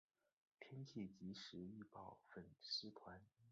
[0.59, 3.21] 天气即时预报粉丝团